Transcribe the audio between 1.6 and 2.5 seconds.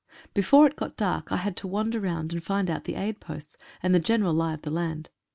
wander round and